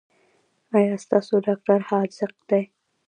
[0.77, 2.61] ایا ستاسو ډاکټر حاذق دی؟